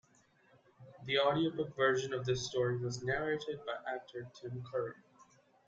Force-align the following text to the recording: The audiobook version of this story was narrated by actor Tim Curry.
The 1.05 1.19
audiobook 1.19 1.75
version 1.77 2.11
of 2.11 2.25
this 2.25 2.43
story 2.49 2.75
was 2.75 3.03
narrated 3.03 3.59
by 3.67 3.73
actor 3.87 4.27
Tim 4.33 4.63
Curry. 4.63 4.95